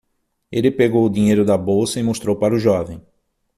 [0.51, 2.99] Ele pegou o dinheiro da bolsa e mostrou para o jovem.